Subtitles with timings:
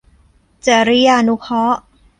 [0.65, 1.81] จริยานุเคราะห์